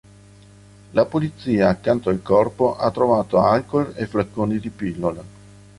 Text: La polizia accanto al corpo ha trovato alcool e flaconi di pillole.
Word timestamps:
La 0.93 1.05
polizia 1.05 1.69
accanto 1.69 2.09
al 2.09 2.23
corpo 2.23 2.75
ha 2.75 2.89
trovato 2.89 3.39
alcool 3.39 3.93
e 3.95 4.07
flaconi 4.07 4.59
di 4.59 4.71
pillole. 4.71 5.23